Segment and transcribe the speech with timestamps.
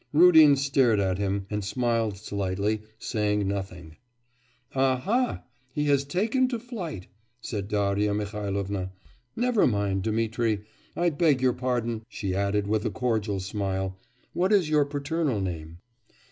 [0.13, 3.97] Rudin stared at him, and smiled slightly, saying nothing.
[4.73, 5.43] 'Aha!
[5.73, 7.05] he has taken to flight!'
[7.39, 8.91] said Darya Mihailovna.
[9.35, 10.63] 'Never mind, Dmitri...!
[10.95, 13.95] I beg your pardon,' she added with a cordial smile,
[14.33, 15.77] 'what is your paternal name?